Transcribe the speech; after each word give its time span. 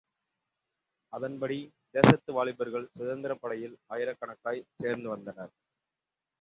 அதன்படி 1.13 1.57
தேசத்து 1.95 2.31
வாலிபர்கள் 2.33 2.89
சுதந்திரப்படையில் 2.95 3.77
ஆயிரக்கணக்காய்ச் 3.89 4.69
சேர்த்து 4.75 5.09
வந்தனர். 5.09 5.53